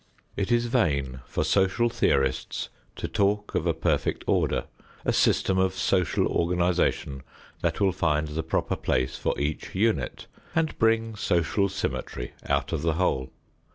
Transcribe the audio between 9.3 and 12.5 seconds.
each unit and bring social symmetry